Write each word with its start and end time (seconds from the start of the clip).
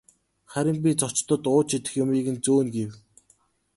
Харин 0.53 0.77
би 0.85 0.89
зочдод 1.03 1.43
ууж 1.53 1.69
идэх 1.77 1.93
юмыг 2.03 2.27
нь 2.33 2.41
зөөнө 2.45 2.71
гэнэ. 2.75 2.95